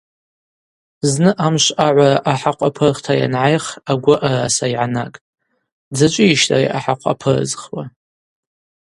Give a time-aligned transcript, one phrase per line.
[1.11, 5.23] Зны амшв агӏвара ахӏахъв апырхта йангӏайх агвы араса йгӏанагтӏ:–
[5.93, 7.83] Дзачӏвыйищтӏ ари ахӏахъв апырызхуа?